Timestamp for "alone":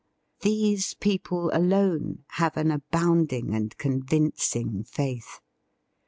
1.53-2.23